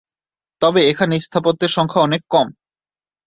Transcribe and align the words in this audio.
তবে 0.61 0.81
এখানে 0.87 1.15
স্থাপত্যের 1.19 1.71
সংখ্যা 1.71 2.01
অনেক 2.01 2.21
কম। 2.29 2.47